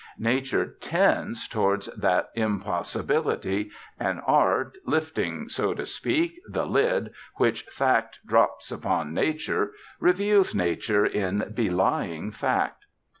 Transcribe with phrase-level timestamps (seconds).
[0.17, 3.69] Nature tends towards that impossibility,
[3.99, 11.05] and art, lifting, so to speak, the lid which fact drops upon nature, reveals nature
[11.05, 12.85] in belying fact.